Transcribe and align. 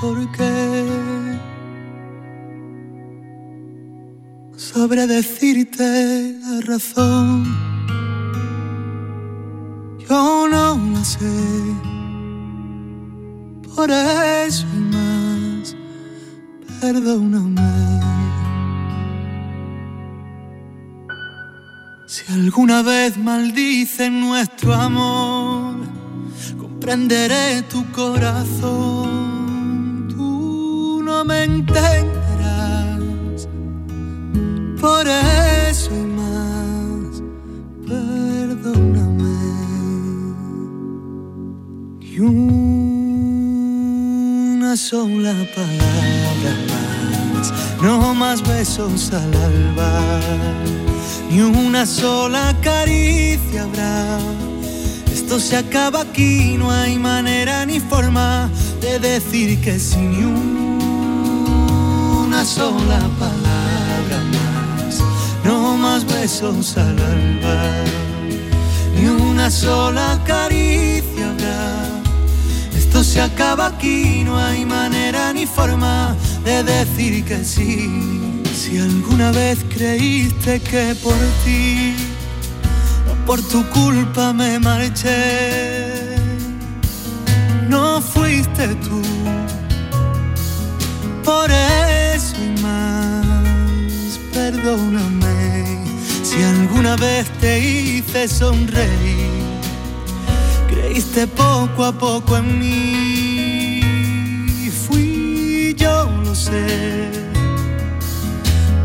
Por 0.00 0.30
qué, 0.32 1.38
decirte 5.06 6.38
la 6.40 6.60
razón. 6.62 7.44
Yo 10.08 10.48
no 10.48 10.76
la 10.92 11.04
sé, 11.04 11.36
por 13.74 13.90
eso 13.90 14.66
y 14.74 14.80
más, 14.94 15.76
perdóname. 16.80 17.86
Si 22.06 22.32
alguna 22.32 22.82
vez 22.82 23.18
maldicen 23.18 24.20
nuestro 24.20 24.72
amor, 24.74 25.74
comprenderé 26.58 27.62
tu 27.62 27.84
corazón. 27.92 29.15
No 31.06 31.24
me 31.24 31.44
entenderás. 31.44 32.98
Por 34.80 35.06
eso 35.06 35.90
y 35.94 36.04
más, 36.18 37.22
perdóname. 37.86 39.38
Y 42.00 42.18
una 42.18 43.06
sola 44.76 45.32
palabra 45.54 46.52
más, 46.72 47.52
no 47.80 48.12
más 48.12 48.42
besos 48.42 49.12
al 49.12 49.32
alba 49.32 50.20
ni 51.30 51.40
una 51.40 51.86
sola 51.86 52.52
caricia 52.62 53.62
habrá. 53.62 54.18
Esto 55.14 55.38
se 55.38 55.56
acaba 55.56 56.00
aquí, 56.00 56.56
no 56.58 56.72
hay 56.72 56.98
manera 56.98 57.64
ni 57.64 57.78
forma 57.78 58.50
de 58.80 58.98
decir 58.98 59.60
que 59.60 59.78
sí, 59.78 59.98
ni 59.98 60.24
una 60.24 60.65
sola 62.46 63.00
palabra 63.18 64.18
más. 64.36 65.02
No 65.44 65.76
más 65.76 66.06
besos 66.06 66.76
al 66.76 66.96
alba, 66.98 67.60
ni 68.94 69.06
una 69.08 69.50
sola 69.50 70.20
caricia 70.24 71.28
habrá. 71.30 72.78
Esto 72.78 73.02
se 73.02 73.20
acaba 73.20 73.66
aquí, 73.66 74.22
no 74.24 74.38
hay 74.38 74.64
manera 74.64 75.32
ni 75.32 75.44
forma 75.44 76.16
de 76.44 76.62
decir 76.62 77.24
que 77.24 77.44
sí. 77.44 77.90
Si 78.54 78.78
alguna 78.78 79.32
vez 79.32 79.58
creíste 79.68 80.60
que 80.60 80.94
por 81.02 81.18
ti, 81.44 81.94
o 83.10 83.26
por 83.26 83.42
tu 83.42 83.64
culpa 83.70 84.32
me 84.32 84.58
marché, 84.60 86.16
no 87.68 88.00
fuiste 88.00 88.68
tú. 88.76 89.02
Por 91.24 91.50
perdóname. 94.66 95.64
Si 96.24 96.42
alguna 96.42 96.96
vez 96.96 97.28
te 97.40 97.60
hice 97.60 98.26
sonreír, 98.26 99.30
creíste 100.68 101.28
poco 101.28 101.84
a 101.84 101.92
poco 101.92 102.36
en 102.36 102.58
mí. 102.58 103.80
Fui 104.86 105.72
yo, 105.78 106.10
lo 106.24 106.34
sé 106.34 107.12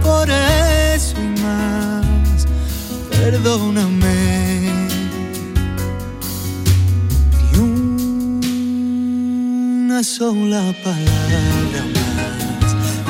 por 0.03 0.29
eso 0.29 1.15
y 1.19 1.41
más, 1.41 2.45
perdóname. 3.09 4.69
Y 7.51 7.57
una 9.87 10.03
sola 10.03 10.75
palabra 10.83 11.81
más, 11.95 12.10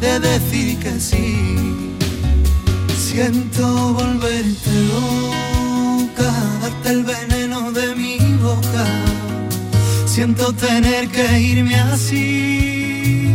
de 0.00 0.20
decir 0.20 0.78
que 0.78 0.98
sí. 0.98 1.36
Siento 2.96 3.94
volverte 3.94 4.70
loca, 4.92 6.32
darte 6.62 6.90
el 6.90 7.04
veneno 7.04 7.72
de 7.72 7.94
mi 7.94 8.18
boca. 8.42 8.86
Siento 10.06 10.52
tener 10.52 11.08
que 11.08 11.40
irme 11.40 11.74
así, 11.76 13.34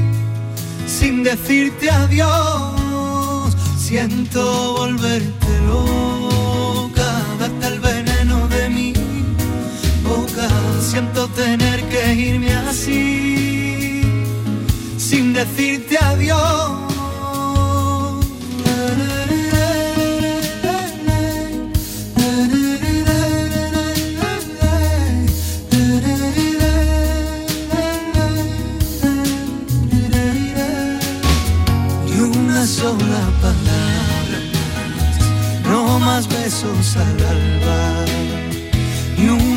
sin 0.88 1.24
decirte 1.24 1.90
adiós. 1.90 3.56
Siento 3.78 4.74
volverte 4.78 5.48
loca, 5.68 7.10
darte 7.40 7.68
el 7.68 7.80
veneno 7.80 8.48
de 8.48 8.70
mi 8.70 8.94
boca. 10.04 10.48
Siento 10.82 11.28
tener 11.30 11.84
que 11.90 12.14
irme 12.14 12.54
así, 12.56 14.02
sin 14.98 15.34
decirte 15.34 15.98
adiós. 15.98 16.55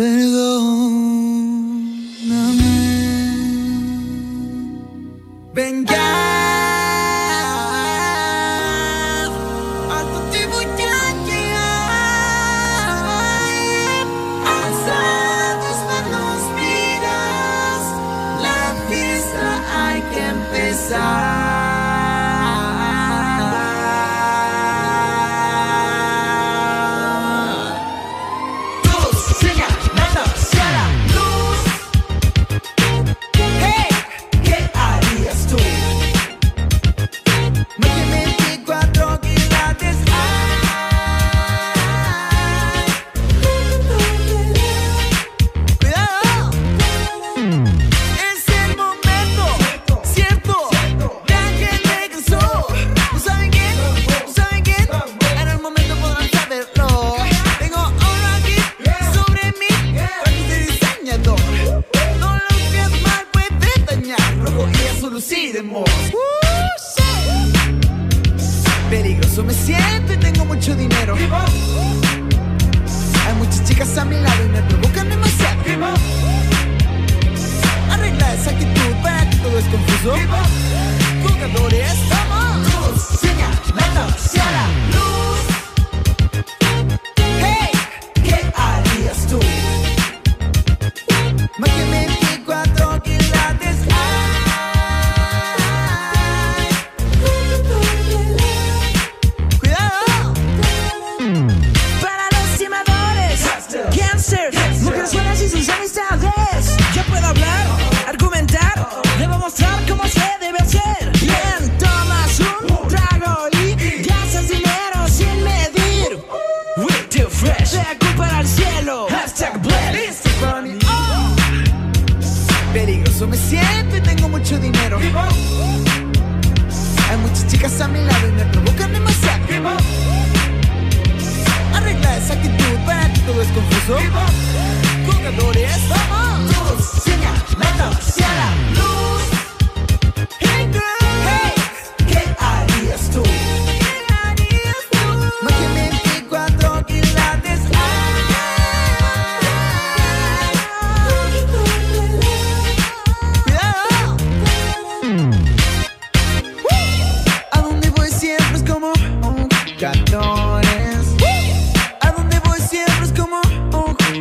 Perdóname. 0.00 0.39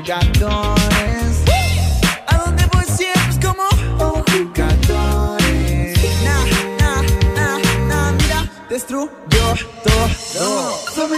jugadores. 0.10 1.44
A 2.25 2.38
donde 2.38 2.66
voy 2.74 2.86
siempre 2.86 3.48
como 3.48 3.63
oh, 4.00 4.24
jugadores. 4.32 6.00
na 6.24 6.46
na 6.80 7.01
na 7.36 7.60
nah, 7.88 8.12
mira, 8.13 8.50
destruyó 8.70 9.10
todo. 9.84 10.10
Son 10.96 11.12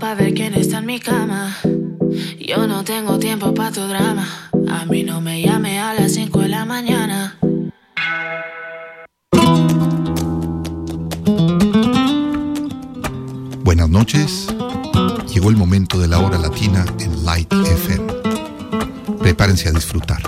pa' 0.00 0.14
ver 0.14 0.32
quién 0.32 0.54
está 0.54 0.78
en 0.78 0.86
mi 0.86 0.98
cama. 0.98 1.56
Yo 2.38 2.66
no 2.66 2.82
tengo 2.84 3.18
tiempo 3.18 3.52
pa' 3.52 3.70
tu 3.70 3.82
drama. 3.82 4.26
A 4.68 4.86
mí 4.86 5.04
no 5.04 5.20
me 5.20 5.42
llame 5.42 5.78
a 5.78 5.92
las 5.92 6.12
5 6.12 6.40
de 6.40 6.48
la 6.48 6.64
mañana. 6.64 7.38
Buenas 13.62 13.90
noches. 13.90 14.46
Llegó 15.32 15.50
el 15.50 15.56
momento 15.56 15.98
de 16.00 16.08
la 16.08 16.18
hora 16.18 16.38
latina 16.38 16.84
en 16.98 17.24
Light 17.24 17.52
FM. 17.52 18.12
Prepárense 19.20 19.68
a 19.68 19.72
disfrutar. 19.72 20.22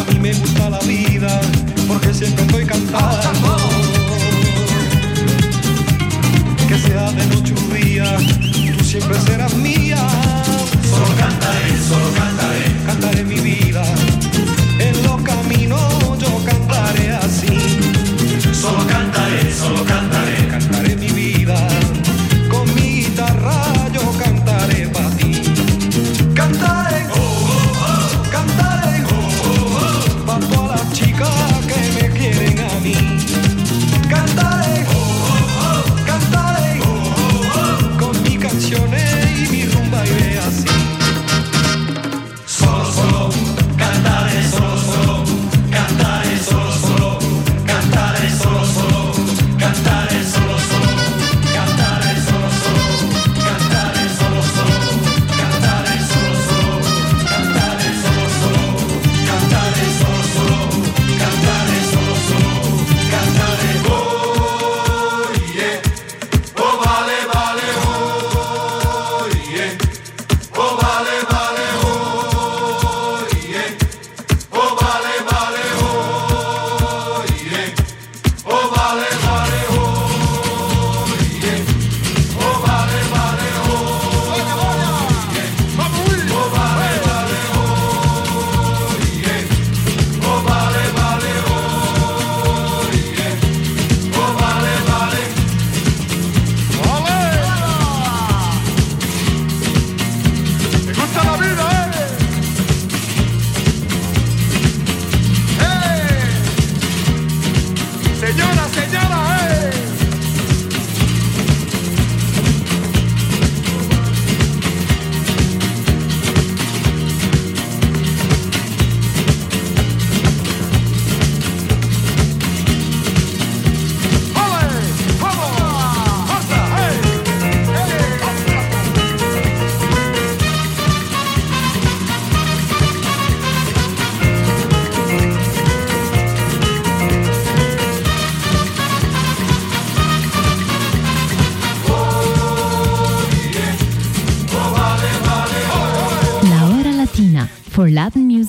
A 0.00 0.04
mí 0.04 0.18
me 0.18 0.32
gusta 0.32 0.70
la 0.70 0.78
vida 0.80 1.40
porque 1.86 2.14
siempre 2.14 2.42
estoy 2.46 2.64
cantando. 2.64 3.56
Que 6.66 6.78
sea 6.78 7.12
de 7.12 7.26
noche 7.26 7.52
o 7.54 7.74
día, 7.74 8.16
tú 8.78 8.84
siempre 8.84 9.20
serás 9.20 9.54
mía. 9.56 9.98
Solo 10.88 11.14
canta 11.18 11.48
él, 11.66 11.78
solo 11.86 12.10
canta. 12.16 12.29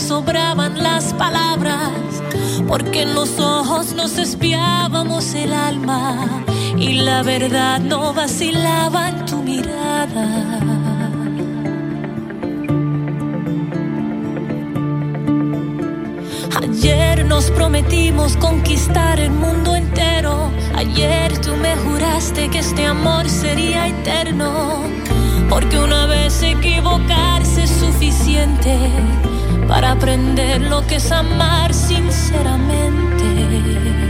sobraban 0.00 0.82
las 0.82 1.12
palabras, 1.14 1.92
porque 2.66 3.02
en 3.02 3.14
los 3.14 3.38
ojos 3.38 3.92
nos 3.92 4.16
espiábamos 4.18 5.34
el 5.34 5.52
alma 5.52 6.26
y 6.76 6.94
la 6.94 7.22
verdad 7.22 7.80
no 7.80 8.14
vacilaba 8.14 9.10
en 9.10 9.26
tu 9.26 9.42
mirada. 9.42 10.60
Ayer 16.62 17.26
nos 17.26 17.50
prometimos 17.50 18.36
conquistar 18.38 19.20
el 19.20 19.32
mundo 19.32 19.76
entero. 19.76 20.50
Ayer 20.76 21.38
tú 21.40 21.54
me 21.56 21.76
juraste 21.76 22.48
que 22.48 22.60
este 22.60 22.86
amor 22.86 23.28
sería 23.28 23.86
eterno. 23.86 24.82
Porque 25.50 25.78
una 25.78 26.06
vez 26.06 26.42
equivocarse 26.42 27.64
es 27.64 27.70
suficiente 27.70 28.78
para 29.70 29.92
aprender 29.92 30.60
lo 30.62 30.84
que 30.84 30.96
es 30.96 31.12
amar 31.12 31.72
sinceramente. 31.72 34.09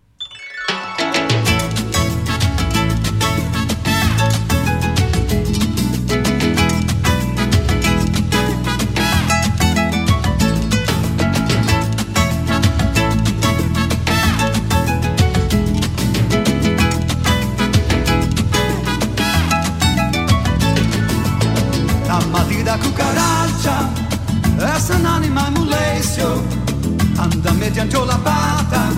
mediante 27.71 28.05
la 28.05 28.17
pata, 28.17 28.89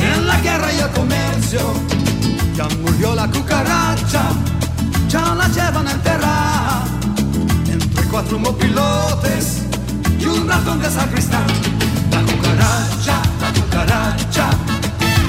en 0.00 0.26
la 0.26 0.40
guerra 0.40 0.72
y 0.72 0.78
el 0.78 0.88
comercio, 0.90 1.60
ya 2.56 2.66
murió 2.80 3.14
la 3.14 3.26
cucaracha, 3.28 4.22
ya 5.06 5.34
la 5.34 5.46
llevan 5.48 5.86
a 5.86 5.92
enterrar, 5.92 6.84
entre 7.68 8.04
cuatro 8.04 8.38
mopilotes 8.38 9.64
y 10.18 10.24
un 10.24 10.48
ratón 10.48 10.80
de 10.80 10.90
sacristán. 10.90 11.46
La 12.10 12.22
cucaracha, 12.22 13.20
la 13.42 13.60
cucaracha, 13.60 14.48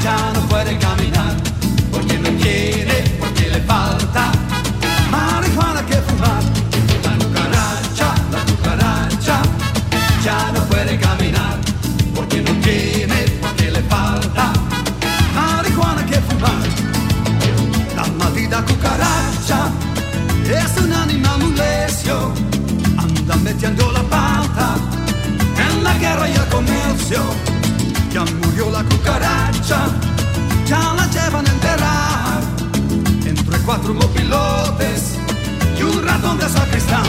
ya 0.02 0.32
no 0.34 0.40
puede 0.48 0.78
caminar. 0.78 1.21
Ya 27.12 28.24
murió 28.42 28.72
la 28.72 28.86
cucaracha, 28.86 29.88
ya 30.66 30.94
la 30.94 31.06
llevan 31.08 31.46
a 31.46 31.52
enterrar. 31.52 32.42
Entre 33.26 33.60
cuatro 33.66 33.94
mopilotes 33.94 35.18
y 35.78 35.84
un 35.84 36.06
ratón 36.06 36.38
de 36.38 36.48
sacristán. 36.48 37.04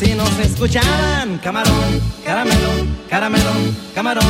Así 0.00 0.14
nos 0.14 0.38
escuchaban. 0.38 1.38
Camarón, 1.38 2.00
caramelo, 2.24 2.70
caramelo, 3.10 3.50
camarón, 3.94 4.24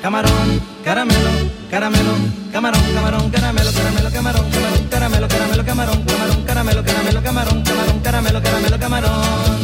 camarón, 0.00 0.60
caramelo, 0.84 1.30
caramelo, 1.70 2.14
camarón, 2.52 2.82
camarón, 2.94 3.30
caramelo, 3.30 3.70
caramelo, 3.72 4.10
camarón, 4.10 4.50
camarón, 4.50 4.86
caramelo, 4.88 5.28
caramelo, 5.28 5.64
camarón, 5.64 6.04
camarón, 6.04 6.44
caramelo, 6.44 6.84
caramelo, 6.84 7.22
camarón, 7.22 7.62
camarón, 7.62 8.00
caramelo, 8.00 8.42
caramelo, 8.42 8.78
camarón. 8.78 9.58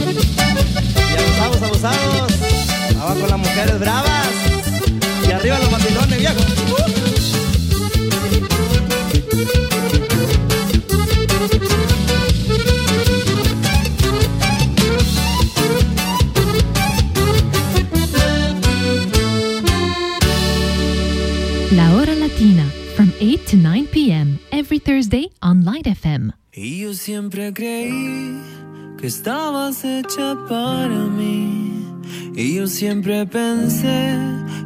Y 1.12 1.18
abusados, 1.18 1.62
abusados. 1.62 2.32
Abajo 3.00 3.26
las 3.28 3.38
mujeres 3.38 3.78
bravas. 3.78 4.28
Y 5.28 5.32
arriba 5.32 5.58
los 5.58 5.70
mandilones, 5.70 6.18
viejo. 6.18 7.13
To 23.54 23.60
9 23.60 23.86
p.m. 23.92 24.38
every 24.50 24.80
Thursday 24.80 25.30
on 25.40 25.64
Light 25.64 25.86
FM. 25.86 26.32
Y 26.52 26.80
yo 26.80 26.94
siempre 26.94 27.52
creí 27.52 28.40
que 28.98 29.06
estabas 29.06 29.84
hecha 29.84 30.36
para 30.48 31.06
mí. 31.06 31.86
Y 32.34 32.56
yo 32.56 32.66
siempre 32.66 33.26
pensé 33.26 34.18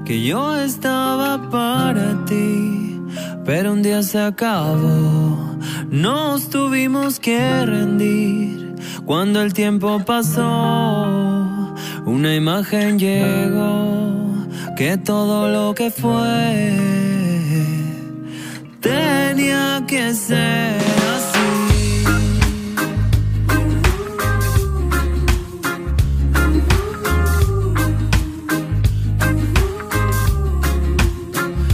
que 0.06 0.24
yo 0.24 0.56
estaba 0.56 1.50
para 1.50 2.24
ti. 2.24 2.98
Pero 3.44 3.74
un 3.74 3.82
día 3.82 4.02
se 4.02 4.20
acabó, 4.20 5.58
nos 5.90 6.48
tuvimos 6.48 7.20
que 7.20 7.66
rendir. 7.66 8.74
Cuando 9.04 9.42
el 9.42 9.52
tiempo 9.52 10.02
pasó, 10.06 11.74
una 12.06 12.34
imagen 12.34 12.98
llegó 12.98 14.46
que 14.76 14.96
todo 14.96 15.50
lo 15.50 15.74
que 15.74 15.90
fue 15.90 17.27
tenía 18.80 19.84
que 19.86 20.14
ser 20.14 20.80
así. 21.16 21.50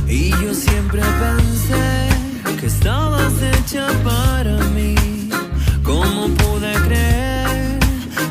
Y 0.08 0.30
yo 0.30 0.54
siempre 0.54 1.02
pensé 1.02 2.08
que 2.60 2.66
estabas 2.66 3.32
hecha 3.42 3.86
para 4.02 4.56
mí. 4.74 4.94
¿Cómo 5.82 6.28
pude 6.28 6.72
creer 6.86 7.78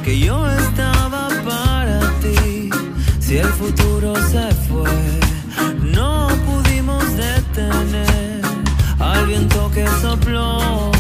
que 0.04 0.20
yo 0.20 0.50
estaba 0.50 1.30
para 1.46 2.00
ti? 2.22 2.70
Si 3.20 3.38
el 3.38 3.48
futuro 3.50 4.16
se 4.32 4.53
que 9.74 9.88
sopló 10.02 10.92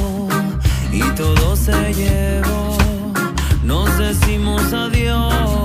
y 0.91 1.01
todo 1.15 1.55
se 1.55 1.93
llevó. 1.93 2.77
Nos 3.63 3.97
decimos 3.97 4.61
adiós, 4.73 5.61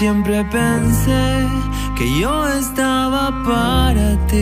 siempre 0.00 0.42
pensé 0.46 1.46
que 1.94 2.06
yo 2.18 2.48
estaba 2.48 3.30
para 3.44 4.16
ti. 4.28 4.40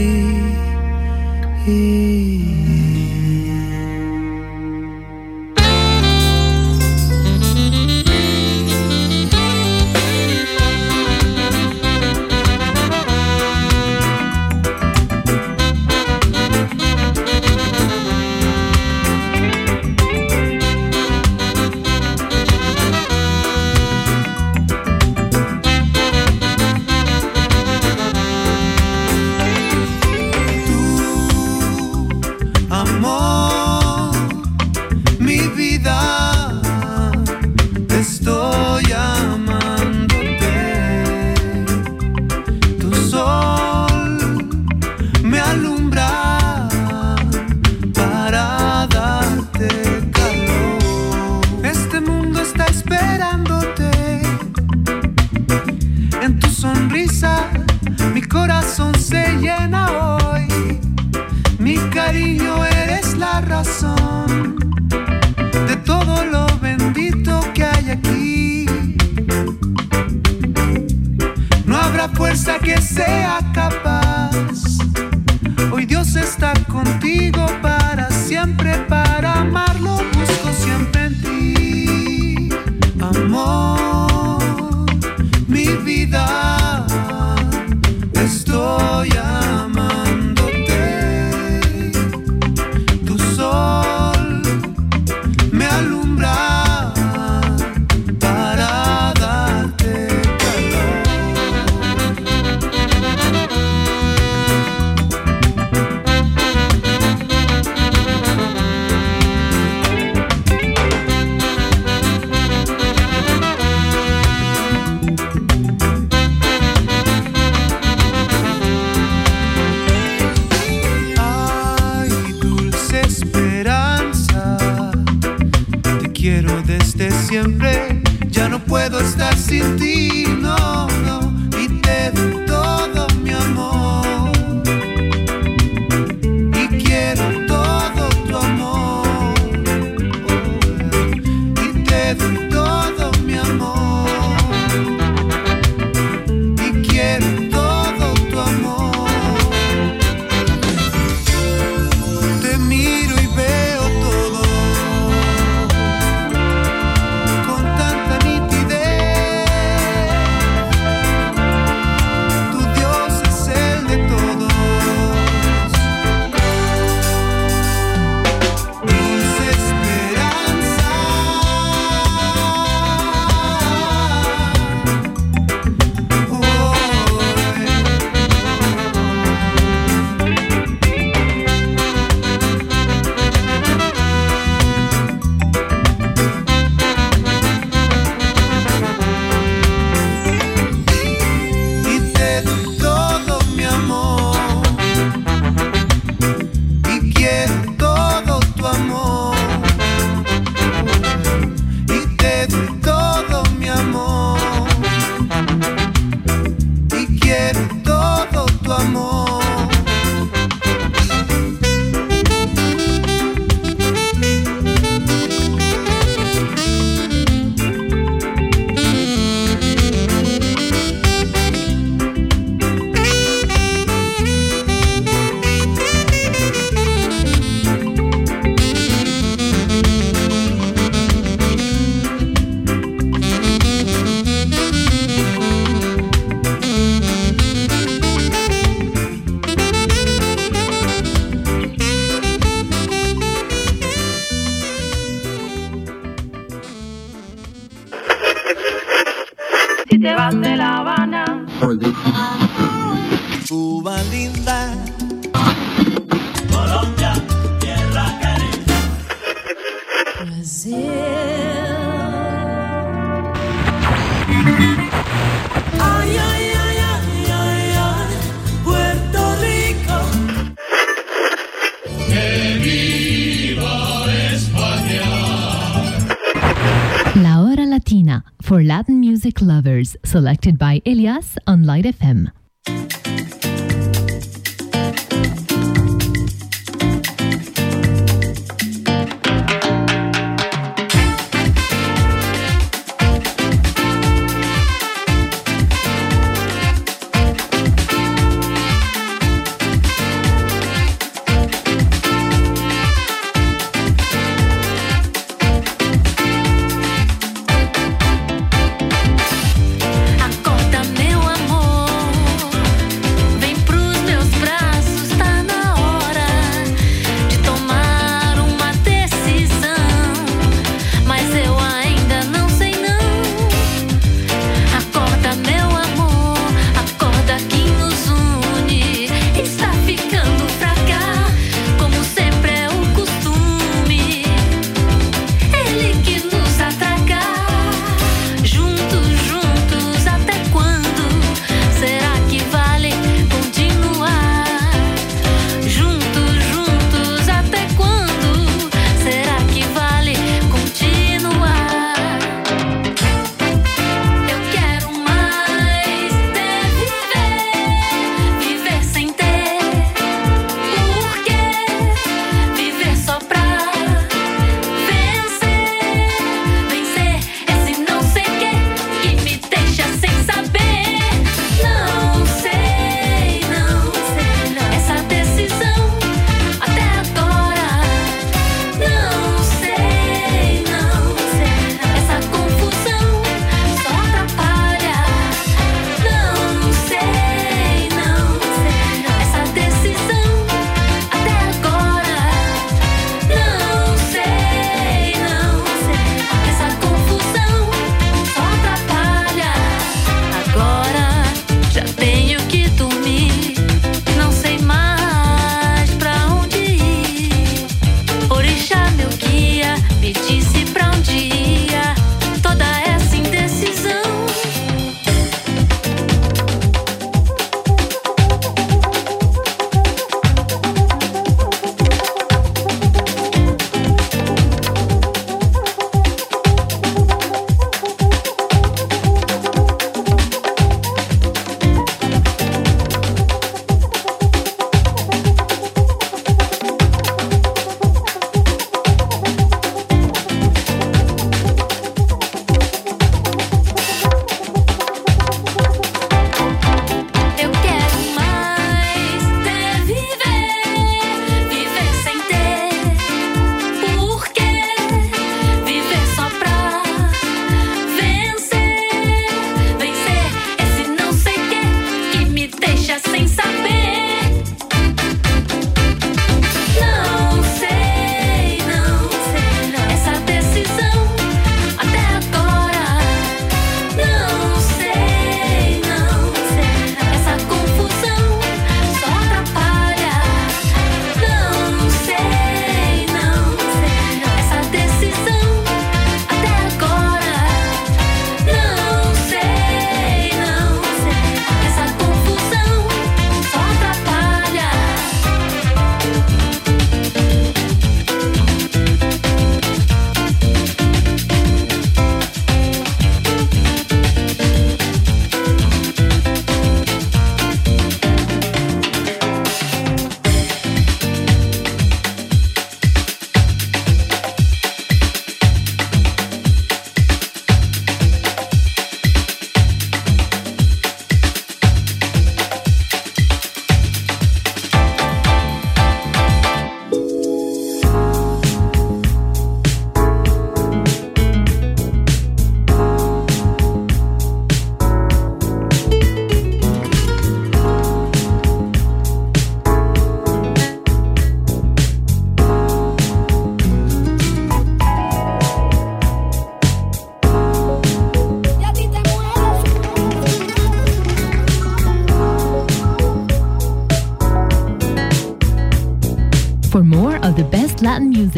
FM. 281.92 282.30